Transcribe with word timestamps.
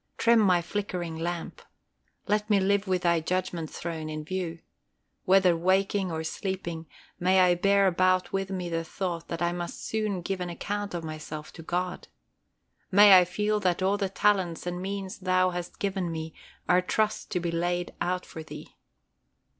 Trim 0.17 0.39
my 0.39 0.63
flickering 0.63 1.15
lamp. 1.15 1.61
Let 2.25 2.49
me 2.49 2.59
live 2.59 2.87
with 2.87 3.03
Thy 3.03 3.19
Judgment 3.19 3.69
throne 3.69 4.09
in 4.09 4.23
view. 4.25 4.57
Whether 5.25 5.55
waking 5.55 6.11
or 6.11 6.23
sleeping, 6.23 6.87
may 7.19 7.39
I 7.39 7.53
bear 7.53 7.85
about 7.85 8.33
with 8.33 8.49
me 8.49 8.67
the 8.67 8.83
thought 8.83 9.27
that 9.27 9.43
I 9.43 9.51
must 9.51 9.85
soon 9.85 10.23
give 10.23 10.41
an 10.41 10.49
account 10.49 10.95
of 10.95 11.03
myself 11.03 11.53
to 11.53 11.61
God. 11.61 12.07
May 12.89 13.15
I 13.19 13.25
feel 13.25 13.59
that 13.59 13.83
all 13.83 13.97
the 13.97 14.09
talents 14.09 14.65
and 14.65 14.81
means 14.81 15.19
Thou 15.19 15.51
hast 15.51 15.77
given 15.77 16.11
me 16.11 16.33
are 16.67 16.81
trusts 16.81 17.23
to 17.25 17.39
be 17.39 17.51
laid 17.51 17.93
out 18.01 18.25
for 18.25 18.41
Thee. 18.41 18.75